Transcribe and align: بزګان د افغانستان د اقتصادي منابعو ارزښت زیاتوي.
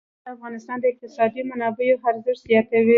بزګان 0.09 0.21
د 0.29 0.33
افغانستان 0.35 0.77
د 0.79 0.85
اقتصادي 0.91 1.41
منابعو 1.49 2.01
ارزښت 2.09 2.41
زیاتوي. 2.49 2.89